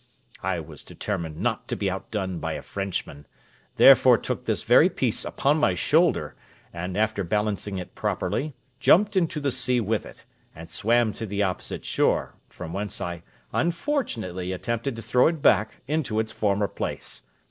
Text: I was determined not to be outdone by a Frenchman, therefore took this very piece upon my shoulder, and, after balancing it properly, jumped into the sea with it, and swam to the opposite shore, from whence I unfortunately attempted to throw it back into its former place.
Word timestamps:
I 0.41 0.59
was 0.59 0.83
determined 0.83 1.37
not 1.39 1.67
to 1.67 1.75
be 1.75 1.87
outdone 1.87 2.39
by 2.39 2.53
a 2.53 2.63
Frenchman, 2.63 3.27
therefore 3.75 4.17
took 4.17 4.45
this 4.45 4.63
very 4.63 4.89
piece 4.89 5.23
upon 5.23 5.59
my 5.59 5.75
shoulder, 5.75 6.35
and, 6.73 6.97
after 6.97 7.23
balancing 7.23 7.77
it 7.77 7.93
properly, 7.93 8.55
jumped 8.79 9.15
into 9.15 9.39
the 9.39 9.51
sea 9.51 9.79
with 9.79 10.07
it, 10.07 10.25
and 10.55 10.71
swam 10.71 11.13
to 11.13 11.27
the 11.27 11.43
opposite 11.43 11.85
shore, 11.85 12.33
from 12.49 12.73
whence 12.73 12.99
I 12.99 13.21
unfortunately 13.53 14.51
attempted 14.51 14.95
to 14.95 15.03
throw 15.03 15.27
it 15.27 15.39
back 15.43 15.83
into 15.87 16.19
its 16.19 16.31
former 16.31 16.67
place. 16.67 17.21